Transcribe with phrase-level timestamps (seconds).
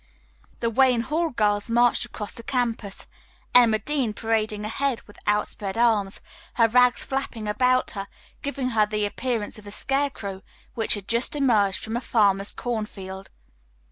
[0.61, 3.05] The Wayne Hall girls marched across the campus,
[3.53, 6.21] Emma Dean parading ahead with outspread arms,
[6.55, 8.07] her rags flapping about her,
[8.41, 10.41] giving her the appearance of a scarecrow
[10.73, 13.29] which had just emerged from a farmer's cornfield.